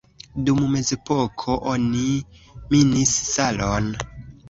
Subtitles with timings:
[0.45, 2.09] Dum la mezepoko oni
[2.75, 3.97] minis salon.